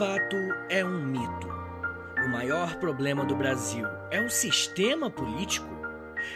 [0.00, 0.34] fato
[0.70, 1.46] é um mito?
[2.24, 5.68] O maior problema do Brasil é o sistema político?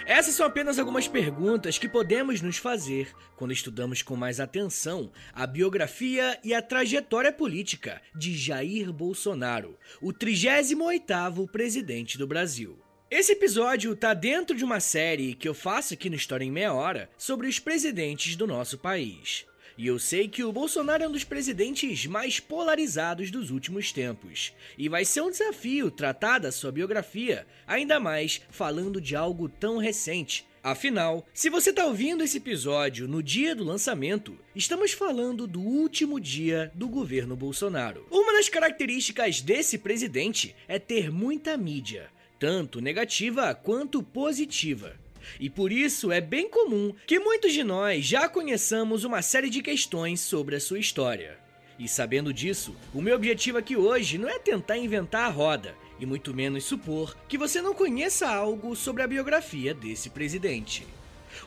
[0.04, 5.46] Essas são apenas algumas perguntas que podemos nos fazer quando estudamos com mais atenção a
[5.46, 12.78] biografia e a trajetória política de Jair Bolsonaro, o 38º presidente do Brasil.
[13.10, 16.74] Esse episódio está dentro de uma série que eu faço aqui no História em Meia
[16.74, 19.46] Hora sobre os presidentes do nosso país.
[19.76, 24.52] E eu sei que o Bolsonaro é um dos presidentes mais polarizados dos últimos tempos.
[24.78, 29.78] E vai ser um desafio tratar da sua biografia, ainda mais falando de algo tão
[29.78, 30.46] recente.
[30.62, 36.18] Afinal, se você está ouvindo esse episódio no dia do lançamento, estamos falando do último
[36.18, 38.06] dia do governo Bolsonaro.
[38.10, 44.96] Uma das características desse presidente é ter muita mídia, tanto negativa quanto positiva.
[45.38, 49.62] E por isso é bem comum que muitos de nós já conheçamos uma série de
[49.62, 51.38] questões sobre a sua história.
[51.78, 56.06] E sabendo disso, o meu objetivo aqui hoje não é tentar inventar a roda, e
[56.06, 60.86] muito menos supor que você não conheça algo sobre a biografia desse presidente.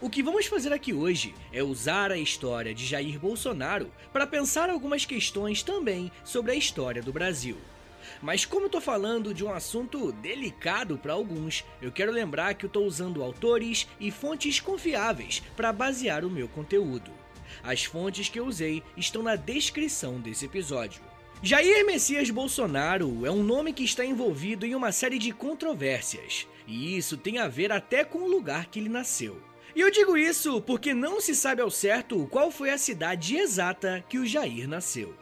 [0.02, 4.69] O que vamos fazer aqui hoje é usar a história de Jair Bolsonaro para pensar
[4.69, 7.58] algumas questões também sobre a história do Brasil.
[8.22, 12.82] Mas como tô falando de um assunto delicado para alguns, eu quero lembrar que tô
[12.82, 17.12] usando autores e fontes confiáveis para basear o meu conteúdo.
[17.64, 21.02] As fontes que eu usei estão na descrição desse episódio.
[21.42, 26.98] Jair Messias Bolsonaro é um nome que está envolvido em uma série de controvérsias, e
[26.98, 29.40] isso tem a ver até com o lugar que ele nasceu.
[29.76, 34.04] E eu digo isso porque não se sabe ao certo qual foi a cidade exata
[34.09, 35.14] que o Jair nasceu.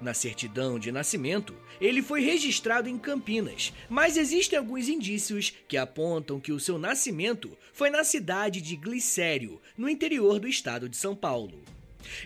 [0.00, 6.40] Na certidão de nascimento, ele foi registrado em Campinas, mas existem alguns indícios que apontam
[6.40, 11.14] que o seu nascimento foi na cidade de Glicério, no interior do estado de São
[11.14, 11.62] Paulo.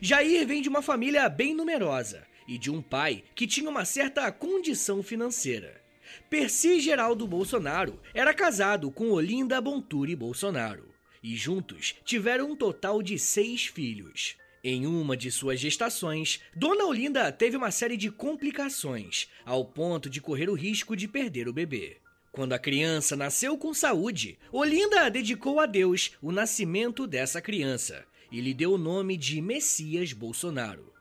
[0.00, 4.30] Jair vem de uma família bem numerosa e de um pai que tinha uma certa
[4.30, 5.80] condição financeira.
[6.28, 10.92] Percy Geraldo Bolsonaro era casado com Olinda Bonturi Bolsonaro
[11.22, 14.36] e juntos tiveram um total de seis filhos.
[14.64, 20.20] Em uma de suas gestações, Dona Olinda teve uma série de complicações, ao ponto de
[20.20, 21.96] correr o risco de perder o bebê.
[22.30, 28.40] Quando a criança nasceu com saúde, Olinda dedicou a Deus o nascimento dessa criança e
[28.40, 30.92] lhe deu o nome de Messias Bolsonaro.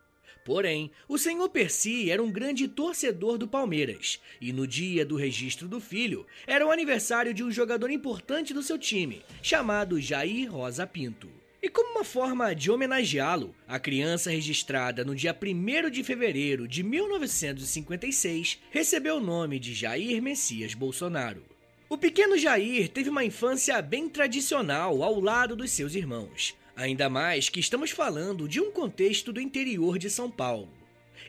[0.44, 5.68] Porém, o senhor Percy era um grande torcedor do Palmeiras e no dia do registro
[5.68, 10.88] do filho era o aniversário de um jogador importante do seu time, chamado Jair Rosa
[10.88, 11.41] Pinto.
[11.64, 16.82] E como uma forma de homenageá-lo, a criança registrada no dia 1 de fevereiro de
[16.82, 21.44] 1956 recebeu o nome de Jair Messias Bolsonaro.
[21.88, 27.48] O pequeno Jair teve uma infância bem tradicional ao lado dos seus irmãos, ainda mais
[27.48, 30.74] que estamos falando de um contexto do interior de São Paulo.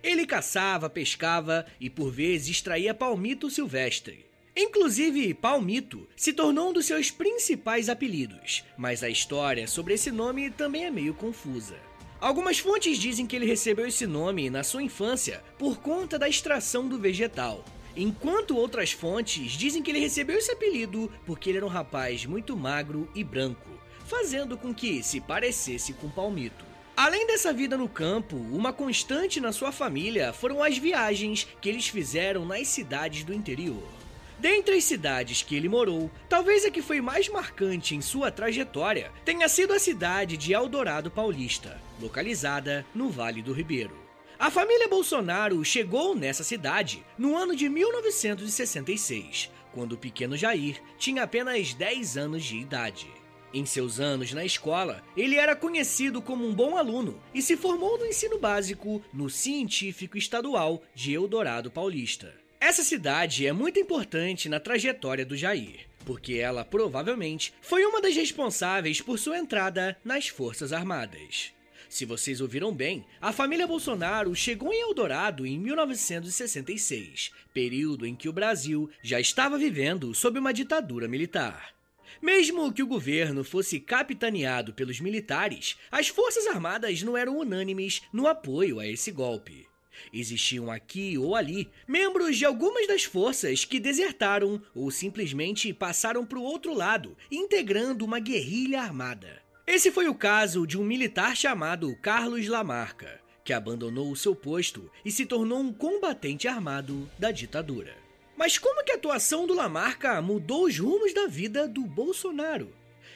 [0.02, 4.31] Ele caçava, pescava e por vezes extraía palmito silvestre.
[4.54, 10.50] Inclusive, Palmito se tornou um dos seus principais apelidos, mas a história sobre esse nome
[10.50, 11.76] também é meio confusa.
[12.20, 16.86] Algumas fontes dizem que ele recebeu esse nome na sua infância por conta da extração
[16.86, 17.64] do vegetal,
[17.96, 22.54] enquanto outras fontes dizem que ele recebeu esse apelido porque ele era um rapaz muito
[22.54, 23.70] magro e branco,
[24.06, 26.64] fazendo com que se parecesse com Palmito.
[26.94, 31.88] Além dessa vida no campo, uma constante na sua família foram as viagens que eles
[31.88, 34.01] fizeram nas cidades do interior.
[34.42, 39.12] Dentre as cidades que ele morou, talvez a que foi mais marcante em sua trajetória
[39.24, 43.96] tenha sido a cidade de Eldorado Paulista, localizada no Vale do Ribeiro.
[44.36, 51.22] A família Bolsonaro chegou nessa cidade no ano de 1966, quando o pequeno Jair tinha
[51.22, 53.06] apenas 10 anos de idade.
[53.54, 57.96] Em seus anos na escola, ele era conhecido como um bom aluno e se formou
[57.96, 62.41] no ensino básico no Científico Estadual de Eldorado Paulista.
[62.64, 68.14] Essa cidade é muito importante na trajetória do Jair, porque ela provavelmente foi uma das
[68.14, 71.52] responsáveis por sua entrada nas Forças Armadas.
[71.88, 78.28] Se vocês ouviram bem, a família Bolsonaro chegou em Eldorado em 1966, período em que
[78.28, 81.74] o Brasil já estava vivendo sob uma ditadura militar.
[82.22, 88.28] Mesmo que o governo fosse capitaneado pelos militares, as Forças Armadas não eram unânimes no
[88.28, 89.66] apoio a esse golpe.
[90.12, 96.38] Existiam aqui ou ali membros de algumas das forças que desertaram ou simplesmente passaram para
[96.38, 99.42] o outro lado, integrando uma guerrilha armada.
[99.66, 104.90] Esse foi o caso de um militar chamado Carlos Lamarca, que abandonou o seu posto
[105.04, 107.96] e se tornou um combatente armado da ditadura.
[108.36, 112.72] Mas como que a atuação do Lamarca mudou os rumos da vida do Bolsonaro?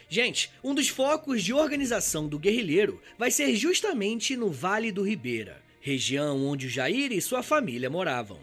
[0.08, 5.60] Gente, um dos focos de organização do guerrilheiro vai ser justamente no Vale do Ribeira,
[5.86, 8.40] região onde o Jair e sua família moravam.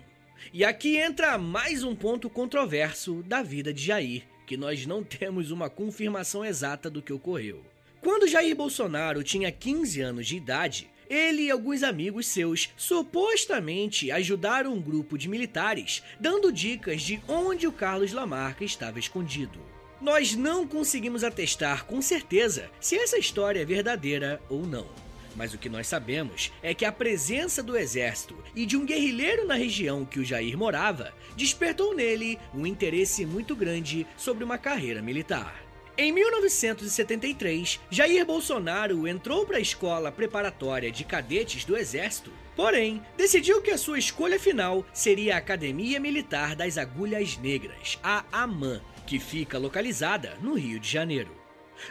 [0.53, 5.51] E aqui entra mais um ponto controverso da vida de Jair, que nós não temos
[5.51, 7.61] uma confirmação exata do que ocorreu.
[7.99, 14.73] Quando Jair Bolsonaro tinha 15 anos de idade, ele e alguns amigos seus supostamente ajudaram
[14.73, 19.59] um grupo de militares, dando dicas de onde o Carlos Lamarca estava escondido.
[19.99, 25.03] Nós não conseguimos atestar com certeza se essa história é verdadeira ou não.
[25.35, 29.47] Mas o que nós sabemos é que a presença do exército e de um guerrilheiro
[29.47, 35.01] na região que o Jair morava despertou nele um interesse muito grande sobre uma carreira
[35.01, 35.63] militar.
[35.95, 43.61] Em 1973, Jair Bolsonaro entrou para a escola preparatória de cadetes do Exército, porém, decidiu
[43.61, 49.19] que a sua escolha final seria a Academia Militar das Agulhas Negras, a AMAN, que
[49.19, 51.42] fica localizada no Rio de Janeiro.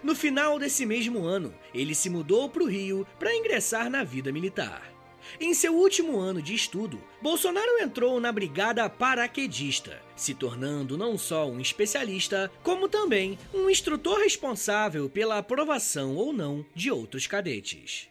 [0.02, 4.32] No final desse mesmo ano, ele se mudou para o Rio para ingressar na vida
[4.32, 4.92] militar.
[5.40, 11.48] Em seu último ano de estudo, Bolsonaro entrou na Brigada Paraquedista, se tornando não só
[11.48, 18.08] um especialista, como também um instrutor responsável pela aprovação ou não de outros cadetes.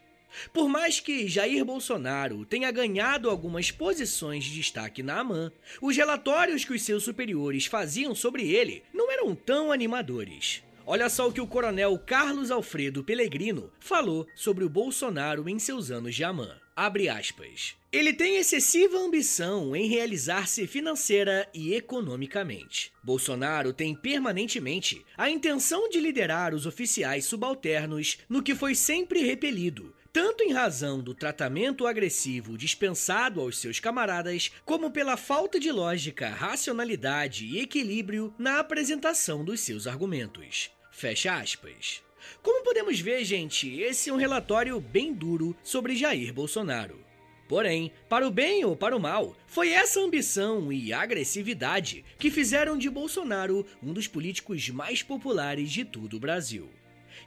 [0.52, 6.64] Por mais que Jair Bolsonaro tenha ganhado algumas posições de destaque na AMAN, os relatórios
[6.64, 10.62] que os seus superiores faziam sobre ele não eram tão animadores.
[10.84, 15.90] Olha só o que o coronel Carlos Alfredo Pellegrino falou sobre o Bolsonaro em seus
[15.92, 16.56] anos de AMAN.
[16.74, 17.76] Abre aspas.
[17.92, 22.90] Ele tem excessiva ambição em realizar-se financeira e economicamente.
[23.02, 29.94] Bolsonaro tem permanentemente a intenção de liderar os oficiais subalternos no que foi sempre repelido,
[30.12, 36.28] tanto em razão do tratamento agressivo dispensado aos seus camaradas, como pela falta de lógica,
[36.28, 40.70] racionalidade e equilíbrio na apresentação dos seus argumentos.
[40.90, 42.02] Fecha aspas.
[42.42, 47.00] Como podemos ver, gente, esse é um relatório bem duro sobre Jair Bolsonaro.
[47.48, 52.78] Porém, para o bem ou para o mal, foi essa ambição e agressividade que fizeram
[52.78, 56.70] de Bolsonaro um dos políticos mais populares de todo o Brasil.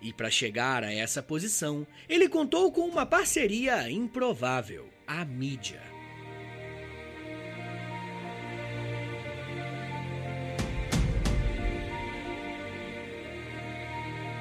[0.02, 5.96] E para chegar a essa posição, ele contou com uma parceria improvável: a mídia.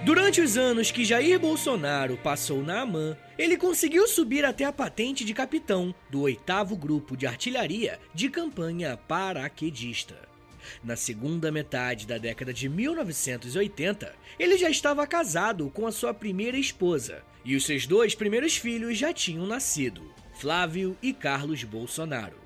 [0.05, 5.25] Durante os anos que Jair Bolsonaro passou na AMAN, ele conseguiu subir até a patente
[5.25, 10.34] de capitão do oitavo grupo de artilharia de campanha paraquedista.
[10.83, 16.57] Na segunda metade da década de 1980, ele já estava casado com a sua primeira
[16.57, 20.03] esposa e os seus dois primeiros filhos já tinham nascido,
[20.35, 22.45] Flávio e Carlos Bolsonaro.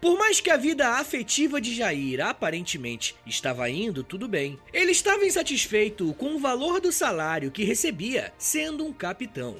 [0.00, 5.26] Por mais que a vida afetiva de Jair aparentemente estava indo tudo bem, ele estava
[5.26, 9.58] insatisfeito com o valor do salário que recebia sendo um capitão.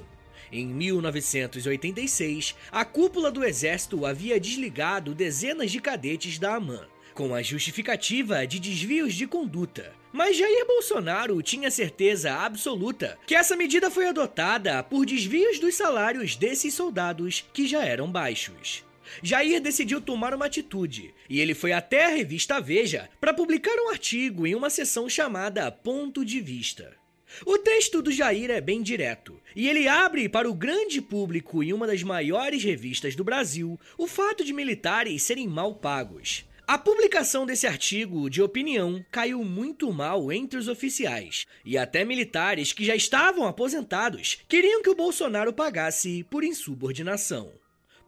[0.51, 6.89] Em 1986, a cúpula do exército havia desligado dezenas de cadetes da AMAN,
[7.21, 9.93] com a justificativa de desvios de conduta.
[10.11, 16.35] Mas Jair Bolsonaro tinha certeza absoluta que essa medida foi adotada por desvios dos salários
[16.35, 18.83] desses soldados que já eram baixos.
[19.23, 23.91] Jair decidiu tomar uma atitude e ele foi até a revista Veja para publicar um
[23.91, 26.97] artigo em uma sessão chamada Ponto de Vista.
[27.45, 31.75] O texto do Jair é bem direto e ele abre para o grande público em
[31.75, 36.49] uma das maiores revistas do Brasil o fato de militares serem mal pagos.
[36.71, 42.73] A publicação desse artigo de opinião caiu muito mal entre os oficiais, e até militares
[42.73, 47.53] que já estavam aposentados queriam que o Bolsonaro pagasse por insubordinação.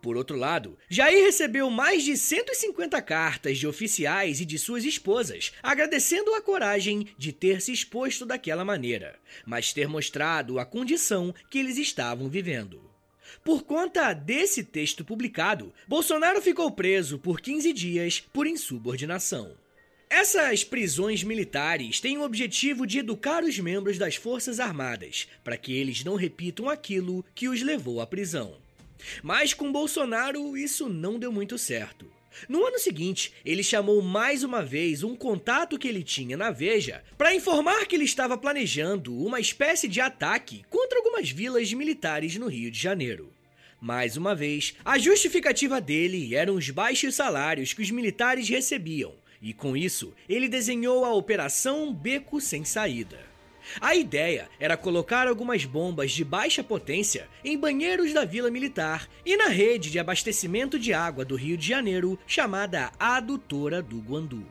[0.00, 5.52] Por outro lado, Jair recebeu mais de 150 cartas de oficiais e de suas esposas,
[5.60, 11.58] agradecendo a coragem de ter se exposto daquela maneira, mas ter mostrado a condição que
[11.58, 12.91] eles estavam vivendo.
[13.44, 19.52] Por conta desse texto publicado, Bolsonaro ficou preso por 15 dias por insubordinação.
[20.08, 25.72] Essas prisões militares têm o objetivo de educar os membros das Forças Armadas, para que
[25.72, 28.54] eles não repitam aquilo que os levou à prisão.
[29.22, 32.06] Mas com Bolsonaro isso não deu muito certo.
[32.48, 37.02] No ano seguinte, ele chamou mais uma vez um contato que ele tinha na Veja
[37.16, 42.48] para informar que ele estava planejando uma espécie de ataque contra algumas vilas militares no
[42.48, 43.32] Rio de Janeiro.
[43.80, 49.52] Mais uma vez, a justificativa dele eram os baixos salários que os militares recebiam, e
[49.52, 53.31] com isso, ele desenhou a Operação Beco Sem Saída.
[53.80, 59.36] A ideia era colocar algumas bombas de baixa potência em banheiros da Vila Militar e
[59.36, 64.46] na rede de abastecimento de água do Rio de Janeiro chamada Adutora do Guandu.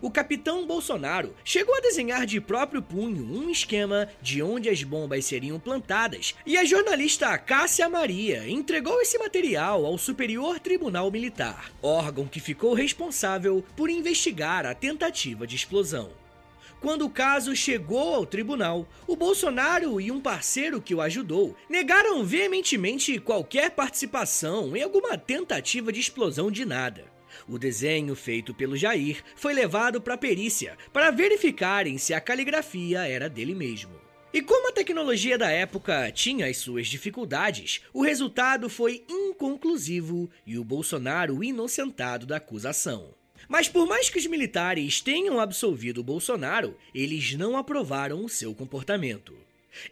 [0.00, 5.24] O capitão Bolsonaro chegou a desenhar de próprio punho um esquema de onde as bombas
[5.24, 12.26] seriam plantadas e a jornalista Cássia Maria entregou esse material ao Superior Tribunal Militar, órgão
[12.26, 16.21] que ficou responsável por investigar a tentativa de explosão.
[16.82, 22.24] Quando o caso chegou ao tribunal, o Bolsonaro e um parceiro que o ajudou negaram
[22.24, 27.04] veementemente qualquer participação em alguma tentativa de explosão de nada.
[27.48, 33.06] O desenho feito pelo Jair foi levado para a perícia para verificarem se a caligrafia
[33.06, 33.92] era dele mesmo.
[34.34, 40.58] E como a tecnologia da época tinha as suas dificuldades, o resultado foi inconclusivo e
[40.58, 43.21] o Bolsonaro inocentado da acusação.
[43.48, 49.34] Mas por mais que os militares tenham absolvido Bolsonaro, eles não aprovaram o seu comportamento.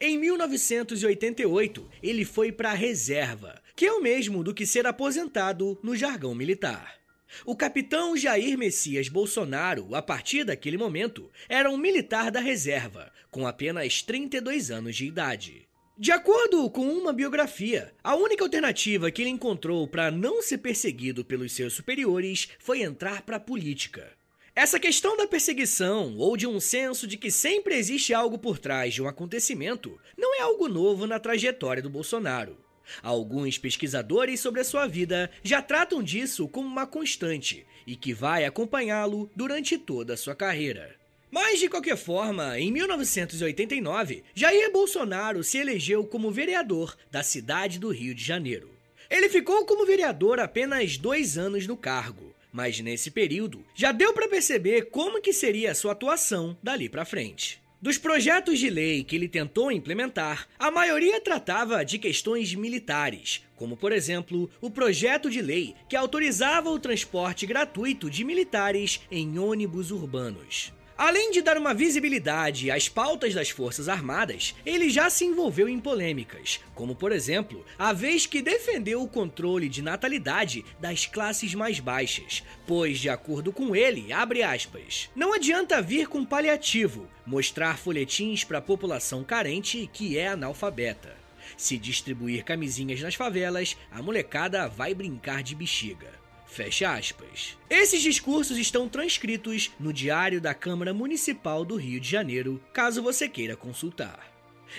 [0.00, 5.78] Em 1988, ele foi para a reserva, que é o mesmo do que ser aposentado
[5.82, 7.00] no jargão militar.
[7.46, 13.46] O capitão Jair Messias Bolsonaro, a partir daquele momento, era um militar da reserva, com
[13.46, 15.69] apenas 32 anos de idade.
[16.00, 21.22] De acordo com uma biografia, a única alternativa que ele encontrou para não ser perseguido
[21.22, 24.10] pelos seus superiores foi entrar para a política.
[24.56, 28.94] Essa questão da perseguição ou de um senso de que sempre existe algo por trás
[28.94, 32.56] de um acontecimento não é algo novo na trajetória do Bolsonaro.
[33.02, 38.46] Alguns pesquisadores sobre a sua vida já tratam disso como uma constante e que vai
[38.46, 40.98] acompanhá-lo durante toda a sua carreira.
[41.30, 47.90] Mas, de qualquer forma, em 1989, Jair Bolsonaro se elegeu como vereador da cidade do
[47.90, 48.70] Rio de Janeiro.
[49.08, 54.28] Ele ficou como vereador apenas dois anos no cargo, mas nesse período já deu para
[54.28, 57.60] perceber como que seria a sua atuação dali para frente.
[57.80, 63.76] Dos projetos de lei que ele tentou implementar, a maioria tratava de questões militares, como
[63.76, 69.90] por exemplo o projeto de lei que autorizava o transporte gratuito de militares em ônibus
[69.90, 70.72] urbanos.
[71.00, 75.80] Além de dar uma visibilidade às pautas das Forças Armadas, ele já se envolveu em
[75.80, 81.80] polêmicas, como por exemplo, a vez que defendeu o controle de natalidade das classes mais
[81.80, 88.44] baixas, pois, de acordo com ele, abre aspas, não adianta vir com paliativo, mostrar folhetins
[88.44, 91.16] para a população carente que é analfabeta.
[91.56, 96.19] Se distribuir camisinhas nas favelas, a molecada vai brincar de bexiga.
[96.50, 97.56] Fecha aspas.
[97.70, 103.28] Esses discursos estão transcritos no Diário da Câmara Municipal do Rio de Janeiro, caso você
[103.28, 104.28] queira consultar.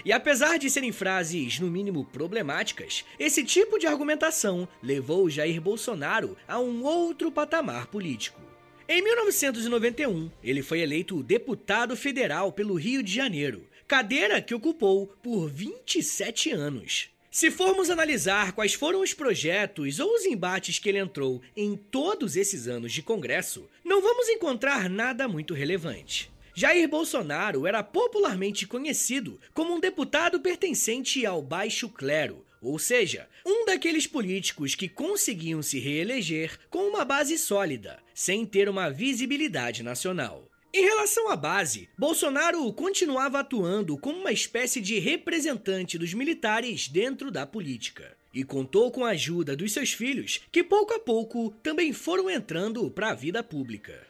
[0.04, 6.36] E apesar de serem frases no mínimo problemáticas, esse tipo de argumentação levou Jair Bolsonaro
[6.46, 8.42] a um outro patamar político.
[8.86, 15.50] Em 1991, ele foi eleito deputado federal pelo Rio de Janeiro, cadeira que ocupou por
[15.50, 17.10] 27 anos.
[17.34, 22.36] Se formos analisar quais foram os projetos ou os embates que ele entrou em todos
[22.36, 26.30] esses anos de Congresso, não vamos encontrar nada muito relevante.
[26.54, 33.66] Jair Bolsonaro era popularmente conhecido como um deputado pertencente ao baixo clero, ou seja, um
[33.66, 40.51] daqueles políticos que conseguiam se reeleger com uma base sólida, sem ter uma visibilidade nacional.
[40.74, 47.30] Em relação à base, Bolsonaro continuava atuando como uma espécie de representante dos militares dentro
[47.30, 48.16] da política.
[48.34, 52.90] E contou com a ajuda dos seus filhos, que pouco a pouco também foram entrando
[52.90, 54.08] para a vida pública.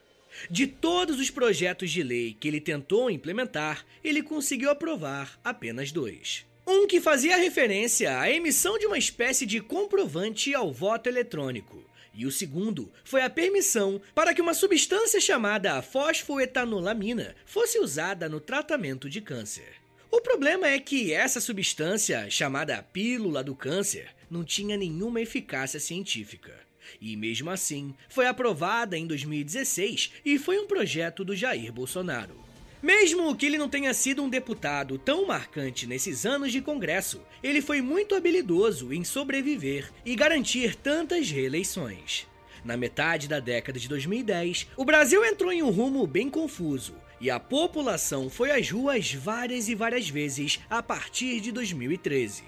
[0.52, 6.46] De todos os projetos de lei que ele tentou implementar, ele conseguiu aprovar apenas dois.
[6.68, 12.26] Um que fazia referência à emissão de uma espécie de comprovante ao voto eletrônico, e
[12.26, 19.10] o segundo foi a permissão para que uma substância chamada fosfoetanolamina fosse usada no tratamento
[19.10, 19.76] de câncer.
[20.10, 26.54] O problema é que essa substância, chamada pílula do câncer, não tinha nenhuma eficácia científica.
[27.00, 32.51] E mesmo assim, foi aprovada em 2016 e foi um projeto do Jair Bolsonaro.
[32.82, 37.62] Mesmo que ele não tenha sido um deputado tão marcante nesses anos de Congresso, ele
[37.62, 42.28] foi muito habilidoso em sobreviver e garantir tantas reeleições.
[42.66, 47.30] Na metade da década de 2010, o Brasil entrou em um rumo bem confuso e
[47.30, 52.44] a população foi às ruas várias e várias vezes a partir de 2013.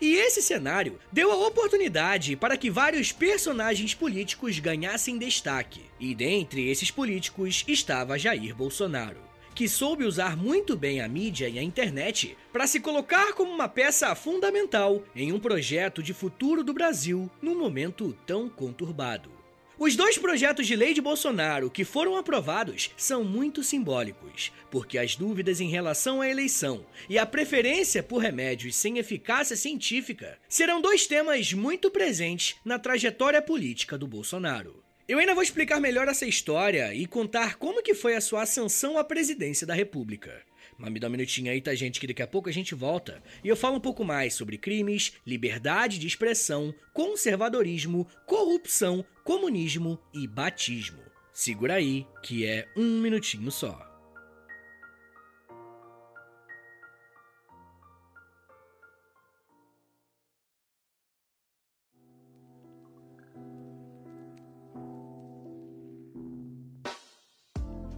[0.00, 6.68] E esse cenário deu a oportunidade para que vários personagens políticos ganhassem destaque, e dentre
[6.68, 9.25] esses políticos estava Jair Bolsonaro
[9.56, 13.66] que soube usar muito bem a mídia e a internet para se colocar como uma
[13.66, 19.30] peça fundamental em um projeto de futuro do Brasil num momento tão conturbado.
[19.78, 25.16] Os dois projetos de lei de Bolsonaro que foram aprovados são muito simbólicos, porque as
[25.16, 31.06] dúvidas em relação à eleição e a preferência por remédios sem eficácia científica serão dois
[31.06, 34.85] temas muito presentes na trajetória política do Bolsonaro.
[35.08, 38.98] Eu ainda vou explicar melhor essa história e contar como que foi a sua ascensão
[38.98, 40.42] à presidência da República.
[40.76, 43.22] Mas me dá um minutinho aí, tá, gente, que daqui a pouco a gente volta
[43.44, 50.26] e eu falo um pouco mais sobre crimes, liberdade de expressão, conservadorismo, corrupção, comunismo e
[50.26, 51.00] batismo.
[51.32, 53.85] Segura aí, que é um minutinho só.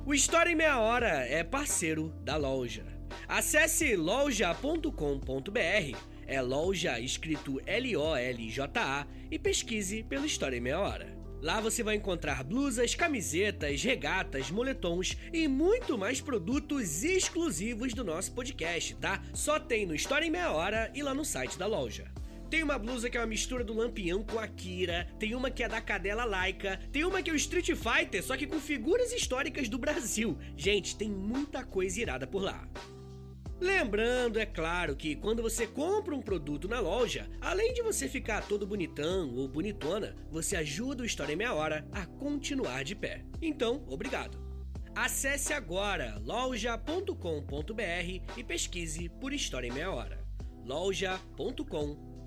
[0.09, 2.83] O História em Meia Hora é parceiro da loja.
[3.29, 4.89] Acesse loja.com.br,
[6.27, 11.15] é loja escrito L-O-L-J-A, e pesquise pelo História em Meia Hora.
[11.43, 18.33] Lá você vai encontrar blusas, camisetas, regatas, moletons e muito mais produtos exclusivos do nosso
[18.33, 19.23] podcast, tá?
[19.35, 22.11] Só tem no História em Meia Hora e lá no site da loja.
[22.51, 25.63] Tem uma blusa que é uma mistura do Lampião com a Kira, tem uma que
[25.63, 29.13] é da Cadela Laika, tem uma que é o Street Fighter, só que com figuras
[29.13, 30.39] históricas do Brasil.
[30.57, 32.67] Gente, tem muita coisa irada por lá.
[33.61, 38.47] Lembrando, é claro, que quando você compra um produto na loja, além de você ficar
[38.47, 43.25] todo bonitão ou bonitona, você ajuda o História em Meia Hora a continuar de pé.
[43.43, 44.39] Então, obrigado.
[44.95, 47.13] Acesse agora loja.com.br
[48.37, 50.25] e pesquise por História em Meia Hora.
[50.65, 52.18] loja.com.br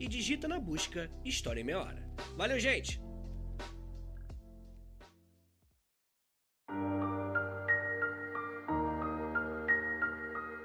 [0.00, 2.02] e digita na busca História em Meia Hora.
[2.34, 2.98] Valeu, gente!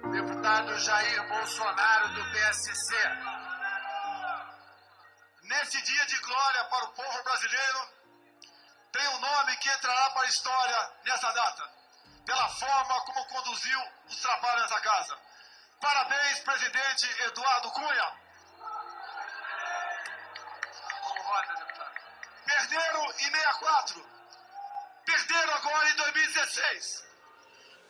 [0.09, 2.95] Deputado Jair Bolsonaro do PSC.
[5.43, 7.79] Nesse dia de glória para o povo brasileiro,
[8.93, 11.69] tem um nome que entrará para a história nessa data,
[12.25, 15.17] pela forma como conduziu os trabalhos nessa casa.
[15.81, 18.26] Parabéns, presidente Eduardo Cunha.
[22.47, 24.09] Perderam em 64.
[25.05, 27.03] Perderam agora em 2016.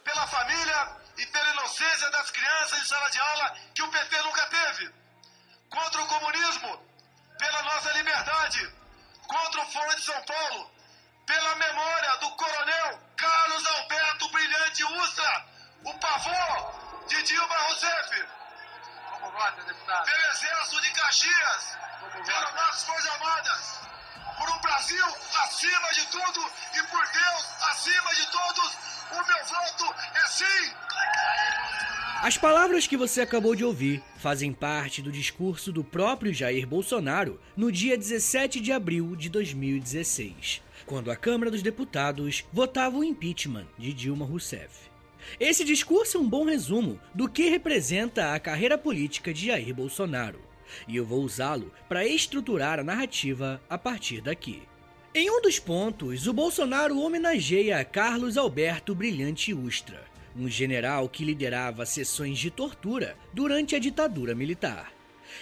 [0.03, 4.45] Pela família e pela inocência das crianças em sala de aula que o PT nunca
[4.47, 4.93] teve.
[5.69, 6.88] Contra o comunismo,
[7.38, 8.75] pela nossa liberdade.
[9.27, 10.71] Contra o Foro de São Paulo,
[11.25, 15.45] pela memória do coronel Carlos Alberto Brilhante Ustra,
[15.84, 18.27] o pavô de Dilma Rousseff.
[19.12, 20.05] Como vota, deputado?
[20.05, 21.77] Pelo Exército de Caxias,
[22.25, 23.87] pelas nossas Forças Armadas,
[24.38, 25.06] por um Brasil
[25.43, 28.78] acima de tudo e por Deus acima de todos,
[29.12, 30.73] o meu voto é sim!
[32.21, 37.39] As palavras que você acabou de ouvir fazem parte do discurso do próprio Jair Bolsonaro
[37.56, 43.67] no dia 17 de abril de 2016, quando a Câmara dos Deputados votava o impeachment
[43.78, 44.89] de Dilma Rousseff.
[45.39, 50.46] Esse discurso é um bom resumo do que representa a carreira política de Jair Bolsonaro
[50.88, 54.63] e eu vou usá-lo para estruturar a narrativa a partir daqui.
[55.13, 61.86] Em um dos pontos, o Bolsonaro homenageia Carlos Alberto Brilhante Ustra, um general que liderava
[61.86, 64.91] sessões de tortura durante a ditadura militar.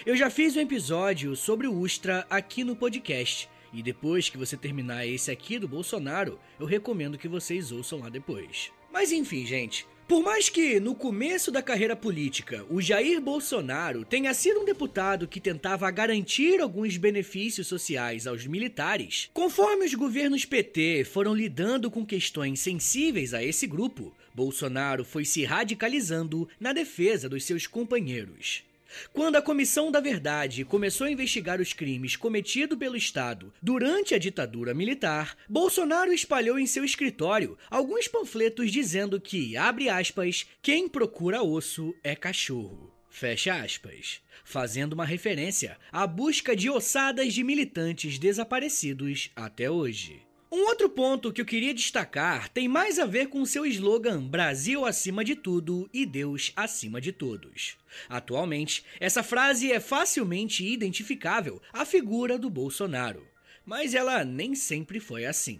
[0.04, 4.56] Eu já fiz um episódio sobre o Ustra aqui no podcast, e depois que você
[4.56, 8.72] terminar esse aqui do Bolsonaro, eu recomendo que vocês ouçam lá depois.
[8.90, 14.32] Mas enfim, gente, por mais que, no começo da carreira política, o Jair Bolsonaro tenha
[14.32, 21.04] sido um deputado que tentava garantir alguns benefícios sociais aos militares, conforme os governos PT
[21.04, 27.42] foram lidando com questões sensíveis a esse grupo, Bolsonaro foi se radicalizando na defesa dos
[27.44, 28.65] seus companheiros.
[29.12, 34.18] Quando a Comissão da Verdade começou a investigar os crimes cometidos pelo Estado durante a
[34.18, 41.42] ditadura militar, Bolsonaro espalhou em seu escritório alguns panfletos dizendo que, abre aspas, quem procura
[41.42, 42.92] osso é cachorro.
[43.08, 44.20] Fecha aspas.
[44.44, 50.25] Fazendo uma referência à busca de ossadas de militantes desaparecidos até hoje.
[50.50, 54.84] Um outro ponto que eu queria destacar tem mais a ver com seu slogan Brasil
[54.84, 57.76] acima de tudo e Deus acima de todos.
[58.08, 63.26] Atualmente, essa frase é facilmente identificável à figura do Bolsonaro,
[63.64, 65.58] mas ela nem sempre foi assim.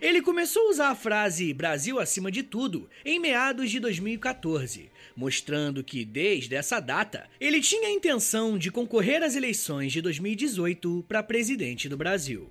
[0.00, 5.84] Ele começou a usar a frase Brasil acima de tudo em meados de 2014, mostrando
[5.84, 11.22] que desde essa data ele tinha a intenção de concorrer às eleições de 2018 para
[11.22, 12.50] presidente do Brasil.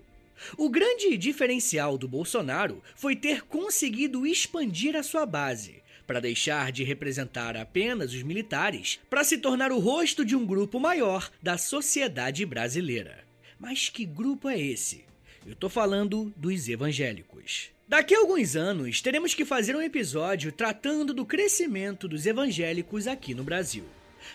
[0.57, 6.83] O grande diferencial do Bolsonaro foi ter conseguido expandir a sua base, para deixar de
[6.83, 12.45] representar apenas os militares, para se tornar o rosto de um grupo maior da sociedade
[12.45, 13.23] brasileira.
[13.59, 15.05] Mas que grupo é esse?
[15.45, 17.69] Eu tô falando dos evangélicos.
[17.87, 23.33] Daqui a alguns anos, teremos que fazer um episódio tratando do crescimento dos evangélicos aqui
[23.33, 23.83] no Brasil.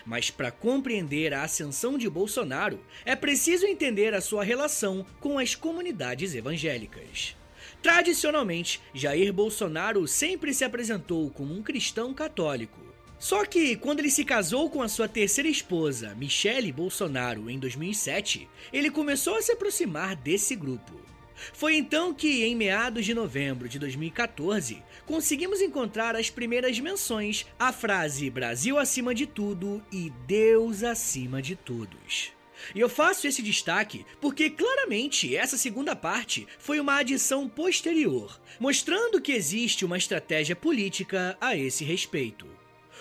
[0.05, 5.55] Mas para compreender a ascensão de Bolsonaro, é preciso entender a sua relação com as
[5.55, 7.35] comunidades evangélicas.
[7.81, 12.79] Tradicionalmente, Jair Bolsonaro sempre se apresentou como um cristão católico.
[13.17, 18.47] Só que, quando ele se casou com a sua terceira esposa, Michele Bolsonaro, em 2007,
[18.71, 21.08] ele começou a se aproximar desse grupo.
[21.53, 27.71] Foi então que, em meados de novembro de 2014, conseguimos encontrar as primeiras menções à
[27.71, 32.31] frase Brasil acima de tudo e Deus acima de todos.
[32.75, 39.21] E eu faço esse destaque porque claramente essa segunda parte foi uma adição posterior, mostrando
[39.21, 42.47] que existe uma estratégia política a esse respeito.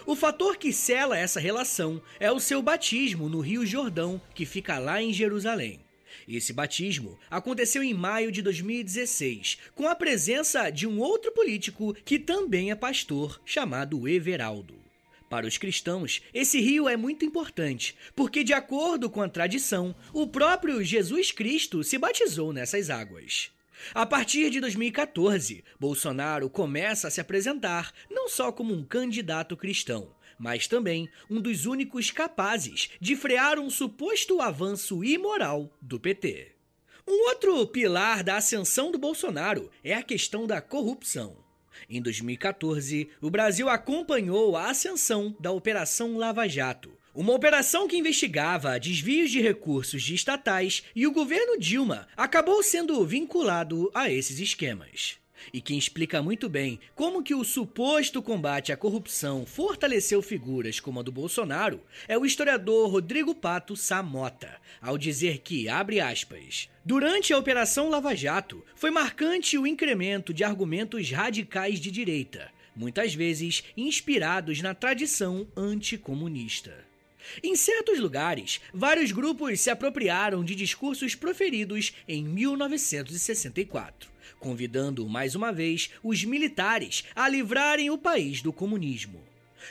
[0.06, 4.78] O fator que sela essa relação é o seu batismo no Rio Jordão, que fica
[4.78, 5.80] lá em Jerusalém.
[6.28, 12.18] Esse batismo aconteceu em maio de 2016, com a presença de um outro político que
[12.18, 14.74] também é pastor, chamado Everaldo.
[15.30, 20.26] Para os cristãos, esse rio é muito importante, porque, de acordo com a tradição, o
[20.26, 23.50] próprio Jesus Cristo se batizou nessas águas.
[23.94, 30.08] A partir de 2014, Bolsonaro começa a se apresentar não só como um candidato cristão,
[30.38, 36.52] mas também um dos únicos capazes de frear um suposto avanço imoral do PT.
[37.06, 41.36] Um outro pilar da ascensão do Bolsonaro é a questão da corrupção.
[41.88, 48.78] Em 2014, o Brasil acompanhou a ascensão da Operação Lava Jato, uma operação que investigava
[48.78, 55.16] desvios de recursos de estatais e o governo Dilma acabou sendo vinculado a esses esquemas.
[55.52, 61.00] E quem explica muito bem como que o suposto combate à corrupção fortaleceu figuras como
[61.00, 67.32] a do Bolsonaro é o historiador Rodrigo Pato Samota, ao dizer que, abre aspas, durante
[67.32, 73.64] a Operação Lava Jato, foi marcante o incremento de argumentos radicais de direita, muitas vezes
[73.76, 76.86] inspirados na tradição anticomunista.
[77.42, 85.52] Em certos lugares, vários grupos se apropriaram de discursos proferidos em 1964 convidando mais uma
[85.52, 89.20] vez os militares a livrarem o país do comunismo.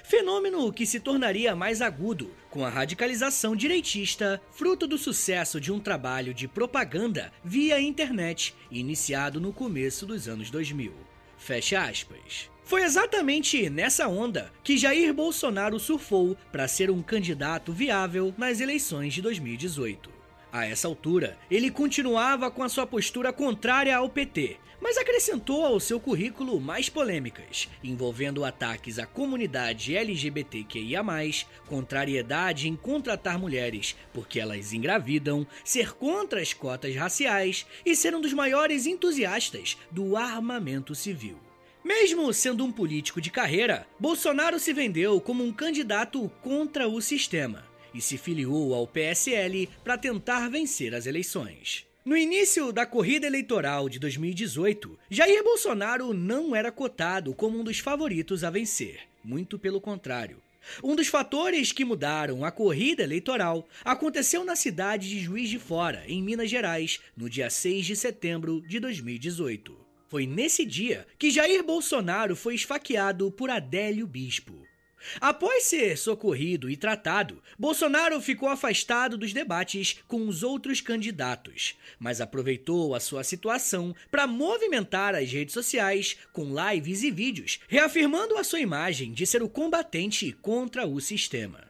[0.03, 5.79] Fenômeno que se tornaria mais agudo com a radicalização direitista, fruto do sucesso de um
[5.79, 10.93] trabalho de propaganda via internet, iniciado no começo dos anos 2000.
[11.37, 12.49] Fecha aspas.
[12.63, 19.13] Foi exatamente nessa onda que Jair Bolsonaro surfou para ser um candidato viável nas eleições
[19.13, 20.16] de 2018.
[20.51, 25.79] A essa altura, ele continuava com a sua postura contrária ao PT, mas acrescentou ao
[25.79, 31.03] seu currículo mais polêmicas, envolvendo ataques à comunidade LGBTQIA,
[31.67, 38.21] contrariedade em contratar mulheres porque elas engravidam, ser contra as cotas raciais e ser um
[38.21, 41.37] dos maiores entusiastas do armamento civil.
[41.83, 47.66] Mesmo sendo um político de carreira, Bolsonaro se vendeu como um candidato contra o sistema
[47.97, 51.85] e se filiou ao PSL para tentar vencer as eleições.
[52.05, 57.79] No início da corrida eleitoral de 2018, Jair Bolsonaro não era cotado como um dos
[57.79, 60.37] favoritos a vencer, muito pelo contrário.
[60.83, 66.03] Um dos fatores que mudaram a corrida eleitoral aconteceu na cidade de Juiz de Fora,
[66.07, 69.77] em Minas Gerais, no dia 6 de setembro de 2018.
[70.07, 74.66] Foi nesse dia que Jair Bolsonaro foi esfaqueado por Adélio Bispo.
[75.21, 82.19] Após ser socorrido e tratado, Bolsonaro ficou afastado dos debates com os outros candidatos, mas
[82.19, 88.43] aproveitou a sua situação para movimentar as redes sociais com lives e vídeos, reafirmando a
[88.43, 91.67] sua imagem de ser o combatente contra o sistema.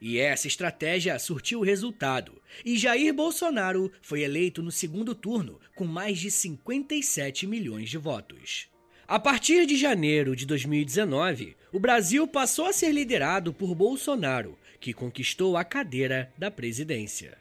[0.00, 6.18] E essa estratégia surtiu resultado, e Jair Bolsonaro foi eleito no segundo turno com mais
[6.18, 8.68] de 57 milhões de votos.
[9.08, 14.92] A partir de janeiro de 2019, o Brasil passou a ser liderado por Bolsonaro, que
[14.92, 17.38] conquistou a cadeira da presidência.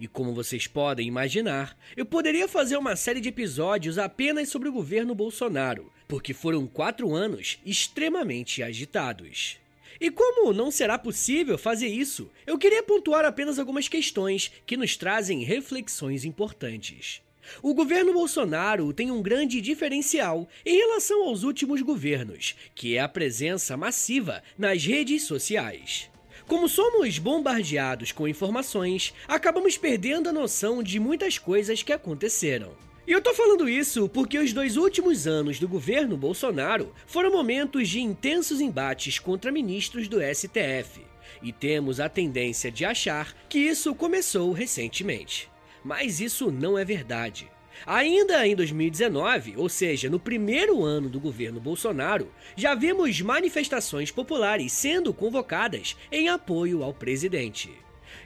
[0.00, 4.72] E como vocês podem imaginar, eu poderia fazer uma série de episódios apenas sobre o
[4.72, 9.58] governo Bolsonaro, porque foram quatro anos extremamente agitados.
[10.00, 14.96] E como não será possível fazer isso, eu queria pontuar apenas algumas questões que nos
[14.96, 17.20] trazem reflexões importantes.
[17.62, 23.08] O governo Bolsonaro tem um grande diferencial em relação aos últimos governos, que é a
[23.08, 26.10] presença massiva nas redes sociais.
[26.46, 32.72] Como somos bombardeados com informações, acabamos perdendo a noção de muitas coisas que aconteceram.
[33.06, 37.88] E eu tô falando isso porque os dois últimos anos do governo Bolsonaro foram momentos
[37.88, 41.04] de intensos embates contra ministros do STF.
[41.42, 45.51] E temos a tendência de achar que isso começou recentemente.
[45.84, 47.50] Mas isso não é verdade.
[47.86, 54.72] Ainda em 2019, ou seja, no primeiro ano do governo Bolsonaro, já vimos manifestações populares
[54.72, 57.72] sendo convocadas em apoio ao presidente.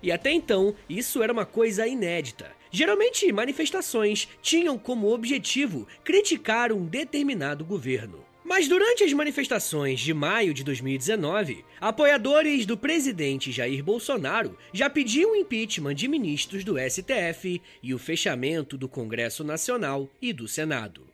[0.02, 2.50] E até então, isso era uma coisa inédita.
[2.70, 8.24] Geralmente, manifestações tinham como objetivo criticar um determinado governo.
[8.46, 15.32] Mas durante as manifestações de maio de 2019, apoiadores do presidente Jair Bolsonaro já pediam
[15.32, 21.08] o impeachment de ministros do STF e o fechamento do Congresso Nacional e do Senado.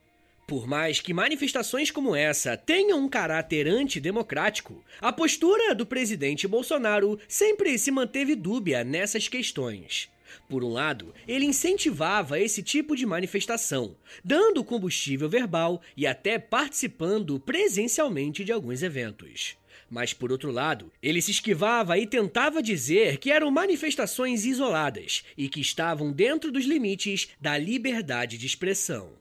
[0.47, 7.19] Por mais que manifestações como essa tenham um caráter antidemocrático, a postura do presidente Bolsonaro
[7.27, 10.12] sempre se manteve dúbia nessas questões.
[10.49, 17.41] Por um lado, ele incentivava esse tipo de manifestação, dando combustível verbal e até participando
[17.41, 19.57] presencialmente de alguns eventos.
[19.91, 25.49] Mas por outro lado, ele se esquivava e tentava dizer que eram manifestações isoladas e
[25.49, 29.21] que estavam dentro dos limites da liberdade de expressão.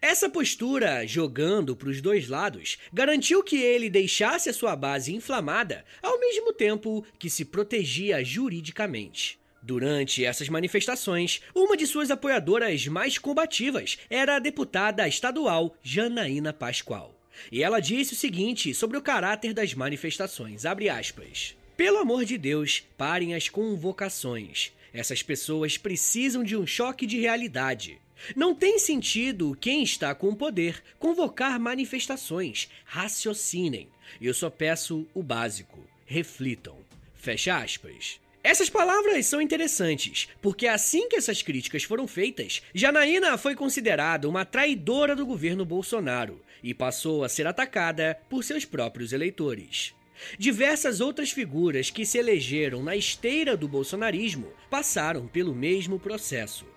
[0.00, 5.84] Essa postura, jogando para os dois lados, garantiu que ele deixasse a sua base inflamada,
[6.02, 9.41] ao mesmo tempo que se protegia juridicamente.
[9.62, 17.14] Durante essas manifestações, uma de suas apoiadoras mais combativas era a deputada estadual Janaína Pascoal.
[17.50, 22.82] E ela disse o seguinte sobre o caráter das manifestações, aspas, Pelo amor de Deus,
[22.98, 24.72] parem as convocações.
[24.92, 27.98] Essas pessoas precisam de um choque de realidade.
[28.36, 32.68] Não tem sentido quem está com o poder convocar manifestações.
[32.84, 33.88] Raciocinem.
[34.20, 35.78] Eu só peço o básico.
[36.04, 36.76] Reflitam.
[37.14, 38.20] Fecha aspas.
[38.44, 44.44] Essas palavras são interessantes, porque assim que essas críticas foram feitas, Janaína foi considerada uma
[44.44, 49.94] traidora do governo Bolsonaro e passou a ser atacada por seus próprios eleitores.
[50.38, 56.71] Diversas outras figuras que se elegeram na esteira do bolsonarismo passaram pelo mesmo processo.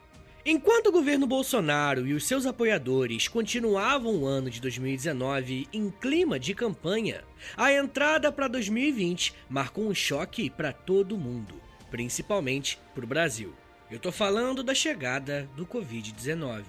[0.48, 6.40] Enquanto o governo Bolsonaro e os seus apoiadores continuavam o ano de 2019 em clima
[6.40, 7.24] de campanha,
[7.58, 13.56] a entrada para 2020 marcou um choque para todo mundo, principalmente para o Brasil.
[13.90, 16.64] Eu tô falando da chegada do Covid-19.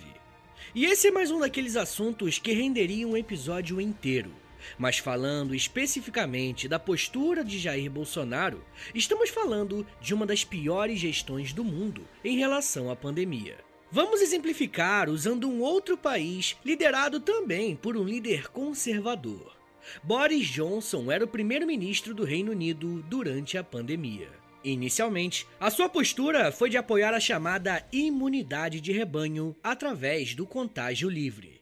[0.75, 4.33] E esse é mais um daqueles assuntos que renderia um episódio inteiro.
[4.79, 11.53] Mas falando especificamente da postura de Jair Bolsonaro, estamos falando de uma das piores gestões
[11.53, 13.57] do mundo em relação à pandemia.
[13.91, 19.57] Vamos exemplificar usando um outro país liderado também por um líder conservador.
[20.03, 24.29] Boris Johnson era o primeiro-ministro do Reino Unido durante a pandemia.
[24.65, 31.09] Inicialmente, a sua postura foi de apoiar a chamada imunidade de rebanho através do contágio
[31.09, 31.56] livre.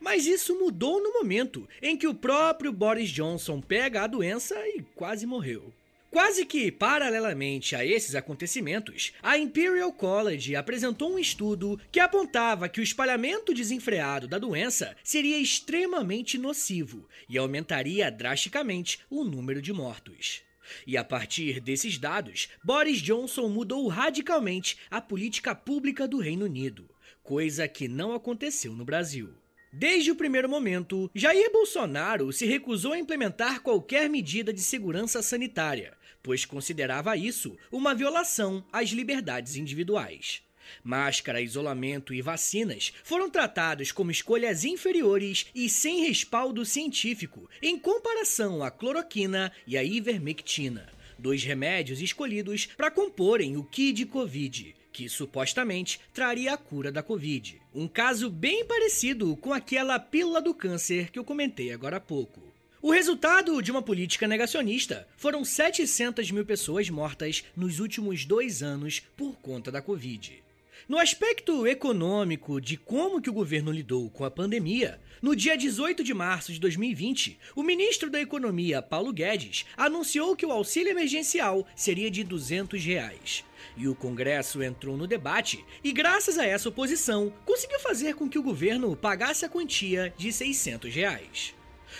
[0.00, 4.82] Mas isso mudou no momento em que o próprio Boris Johnson pega a doença e
[4.94, 5.72] quase morreu.
[6.10, 12.80] Quase que paralelamente a esses acontecimentos, a Imperial College apresentou um estudo que apontava que
[12.80, 20.42] o espalhamento desenfreado da doença seria extremamente nocivo e aumentaria drasticamente o número de mortos.
[20.84, 26.90] E a partir desses dados, Boris Johnson mudou radicalmente a política pública do Reino Unido,
[27.22, 29.30] coisa que não aconteceu no Brasil.
[29.72, 35.96] Desde o primeiro momento, Jair Bolsonaro se recusou a implementar qualquer medida de segurança sanitária,
[36.22, 40.42] pois considerava isso uma violação às liberdades individuais.
[40.82, 48.62] Máscara, isolamento e vacinas foram tratados como escolhas inferiores e sem respaldo científico em comparação
[48.64, 55.98] à cloroquina e à ivermectina, dois remédios escolhidos para comporem o Kid Covid, que supostamente
[56.12, 57.58] traria a cura da Covid.
[57.74, 62.42] Um caso bem parecido com aquela pílula do câncer que eu comentei agora há pouco.
[62.82, 69.00] O resultado de uma política negacionista foram 700 mil pessoas mortas nos últimos dois anos
[69.16, 70.42] por conta da Covid.
[70.86, 76.04] No aspecto econômico de como que o governo lidou com a pandemia, no dia 18
[76.04, 81.66] de março de 2020, o ministro da Economia, Paulo Guedes, anunciou que o auxílio emergencial
[81.74, 83.44] seria de 200 reais.
[83.80, 88.38] E o Congresso entrou no debate e, graças a essa oposição, conseguiu fazer com que
[88.38, 91.54] o governo pagasse a quantia de 600 reais.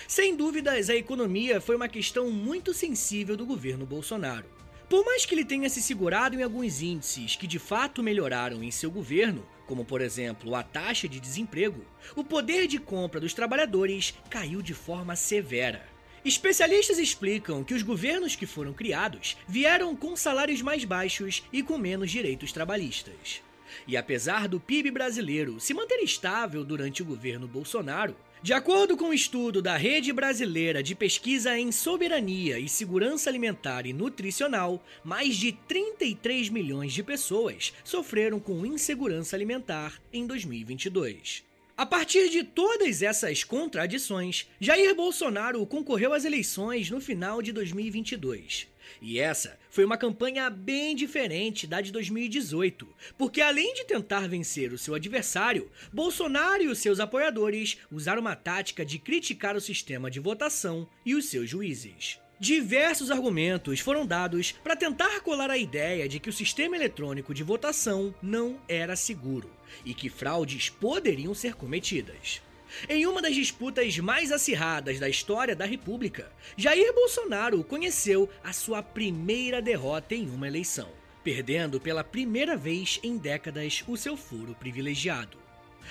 [0.07, 4.45] Sem dúvidas, a economia foi uma questão muito sensível do governo Bolsonaro.
[4.91, 8.71] Por mais que ele tenha se segurado em alguns índices que de fato melhoraram em
[8.71, 11.83] seu governo, como por exemplo a taxa de desemprego,
[12.15, 15.89] o poder de compra dos trabalhadores caiu de forma severa.
[16.25, 21.79] Especialistas explicam que os governos que foram criados vieram com salários mais baixos e com
[21.79, 23.43] menos direitos trabalhistas.
[23.87, 29.05] E apesar do PIB brasileiro se manter estável durante o governo Bolsonaro, De acordo com
[29.05, 34.83] o um estudo da Rede Brasileira de Pesquisa em Soberania e Segurança Alimentar e Nutricional,
[35.05, 41.50] mais de 33 milhões de pessoas sofreram com insegurança alimentar em 2022.
[41.81, 48.69] A partir de todas essas contradições, Jair Bolsonaro concorreu às eleições no final de 2022.
[49.01, 54.75] E essa foi uma campanha bem diferente da de 2018, porque além de tentar vencer
[54.75, 60.11] o seu adversário, Bolsonaro e os seus apoiadores usaram uma tática de criticar o sistema
[60.11, 62.21] de votação e os seus juízes.
[62.41, 67.43] Diversos argumentos foram dados para tentar colar a ideia de que o sistema eletrônico de
[67.43, 69.51] votação não era seguro
[69.85, 72.41] e que fraudes poderiam ser cometidas.
[72.89, 78.83] Em uma das disputas mais acirradas da história da República, Jair Bolsonaro conheceu a sua
[78.83, 80.89] primeira derrota em uma eleição,
[81.23, 85.37] perdendo pela primeira vez em décadas o seu foro privilegiado.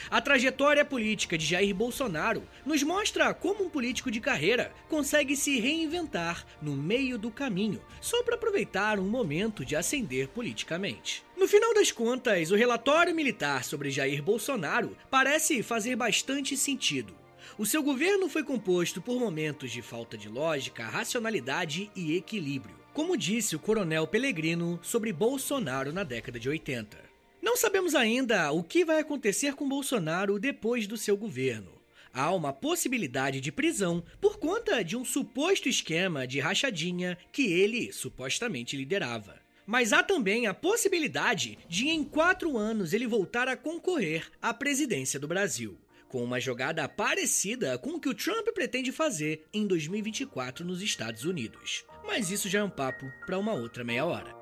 [0.10, 5.60] A trajetória política de Jair Bolsonaro nos mostra como um político de carreira consegue se
[5.60, 11.24] reinventar no meio do caminho, só para aproveitar um momento de ascender politicamente.
[11.38, 17.16] No final das contas, o relatório militar sobre Jair Bolsonaro parece fazer bastante sentido.
[17.58, 23.18] O seu governo foi composto por momentos de falta de lógica, racionalidade e equilíbrio, como
[23.18, 27.09] disse o coronel Pellegrino sobre Bolsonaro na década de 80.
[27.42, 31.80] Não sabemos ainda o que vai acontecer com Bolsonaro depois do seu governo.
[32.14, 37.94] Há uma possibilidade de prisão por conta de um suposto esquema de rachadinha que ele
[37.94, 39.40] supostamente liderava.
[39.66, 45.20] Mas há também a possibilidade de, em quatro anos, ele voltar a concorrer à presidência
[45.20, 50.66] do Brasil, com uma jogada parecida com o que o Trump pretende fazer em 2024
[50.66, 51.86] nos Estados Unidos.
[52.04, 54.39] Mas isso já é um papo para uma outra meia hora.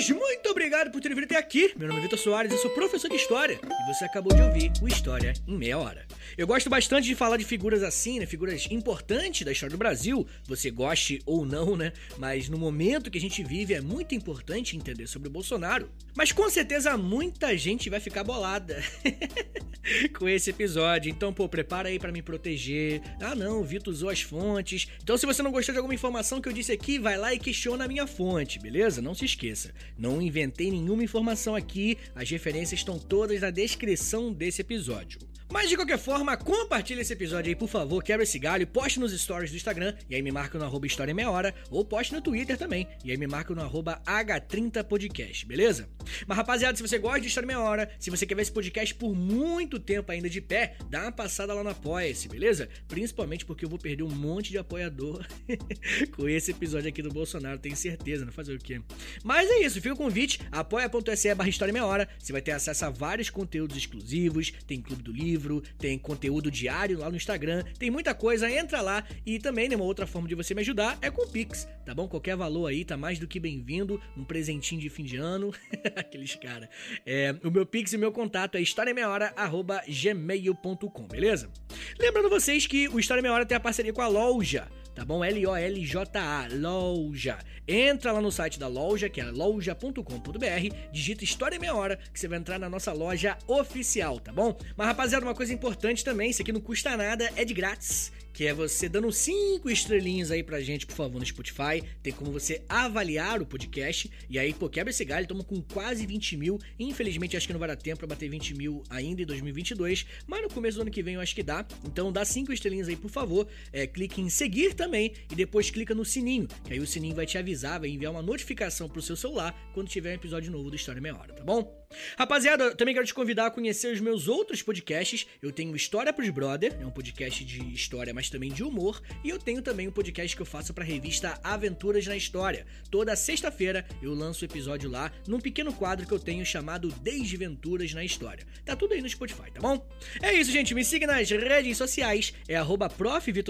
[0.00, 1.72] Senhores, muito obrigado por terem vindo até aqui.
[1.76, 4.72] Meu nome é Vitor Soares, eu sou professor de História e você acabou de ouvir
[4.80, 6.06] o História em Meia Hora.
[6.38, 8.26] Eu gosto bastante de falar de figuras assim, né?
[8.26, 11.92] Figuras importantes da história do Brasil, você goste ou não, né?
[12.16, 15.90] Mas no momento que a gente vive é muito importante entender sobre o Bolsonaro.
[16.16, 18.82] Mas com certeza muita gente vai ficar bolada
[20.18, 21.10] com esse episódio.
[21.10, 23.02] Então, pô, prepara aí para me proteger.
[23.20, 24.88] Ah, não, o Vitor usou as fontes.
[25.02, 27.38] Então, se você não gostou de alguma informação que eu disse aqui, vai lá e
[27.38, 29.02] questiona a minha fonte, beleza?
[29.02, 29.74] Não se esqueça.
[29.98, 35.29] Não inventei nenhuma informação aqui, as referências estão todas na descrição desse episódio.
[35.52, 39.12] Mas de qualquer forma, compartilhe esse episódio aí, por favor, quebra esse galho, poste nos
[39.12, 42.20] stories do Instagram, e aí me marca no arroba História Meia Hora, ou poste no
[42.20, 45.88] Twitter também, e aí me marca no arroba H30podcast, beleza?
[46.24, 48.94] Mas rapaziada, se você gosta de História Meia Hora, se você quer ver esse podcast
[48.94, 52.68] por muito tempo ainda de pé, dá uma passada lá no Apoia-se, beleza?
[52.86, 55.26] Principalmente porque eu vou perder um monte de apoiador
[56.14, 58.80] com esse episódio aqui do Bolsonaro, tenho certeza, não fazer o quê?
[59.24, 62.84] Mas é isso, fica o convite, apoia.se barra História Meia Hora, você vai ter acesso
[62.84, 67.64] a vários conteúdos exclusivos, tem Clube do Livro, livro, tem conteúdo diário lá no Instagram,
[67.78, 70.98] tem muita coisa, entra lá e também, né, uma outra forma de você me ajudar
[71.00, 72.06] é com o Pix, tá bom?
[72.06, 75.52] Qualquer valor aí tá mais do que bem-vindo, um presentinho de fim de ano,
[75.96, 76.68] aqueles cara.
[77.06, 81.50] É, o meu Pix e meu contato é historiameiahora@gmail.com, beleza?
[81.98, 84.68] Lembrando vocês que o História Meia Hora tem a parceria com a loja
[85.00, 85.24] tá bom?
[85.24, 87.38] L-O-L-J-A, loja.
[87.66, 92.28] Entra lá no site da loja, que é loja.com.br, digita História Meia Hora, que você
[92.28, 94.54] vai entrar na nossa loja oficial, tá bom?
[94.76, 98.46] Mas rapaziada, uma coisa importante também, isso aqui não custa nada, é de grátis que
[98.46, 101.82] é você dando cinco estrelinhas aí pra gente, por favor, no Spotify.
[102.02, 104.10] Tem como você avaliar o podcast.
[104.28, 106.58] E aí, pô, quebra esse galho, estamos com quase 20 mil.
[106.78, 110.06] Infelizmente, acho que não vai dar tempo pra bater 20 mil ainda em 2022.
[110.26, 111.64] Mas no começo do ano que vem eu acho que dá.
[111.84, 113.46] Então dá cinco estrelinhas aí, por favor.
[113.72, 115.12] É, clique em seguir também.
[115.30, 116.48] E depois clica no sininho.
[116.64, 119.88] Que aí o sininho vai te avisar, vai enviar uma notificação pro seu celular quando
[119.88, 121.79] tiver um episódio novo do História Meia Hora, tá bom?
[122.16, 125.26] Rapaziada, também quero te convidar a conhecer os meus outros podcasts.
[125.42, 129.02] Eu tenho História pros Brother, é um podcast de história, mas também de humor.
[129.24, 132.66] E eu tenho também um podcast que eu faço para a revista Aventuras na História.
[132.90, 137.92] Toda sexta-feira eu lanço o episódio lá, num pequeno quadro que eu tenho chamado Desventuras
[137.92, 138.46] na História.
[138.64, 139.84] Tá tudo aí no Spotify, tá bom?
[140.22, 140.74] É isso, gente.
[140.74, 142.32] Me siga nas redes sociais.
[142.46, 142.88] É arroba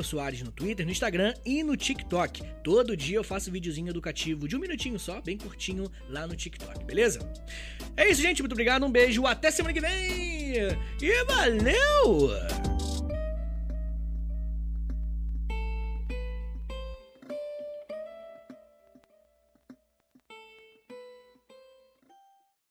[0.03, 2.42] Soares no Twitter, no Instagram e no TikTok.
[2.64, 6.85] Todo dia eu faço videozinho educativo de um minutinho só, bem curtinho, lá no TikTok,
[6.85, 7.20] beleza?
[7.96, 8.43] É isso, gente.
[8.43, 8.85] Muito obrigado.
[8.85, 9.27] Um beijo.
[9.27, 10.77] Até semana que vem.
[11.01, 12.31] E valeu!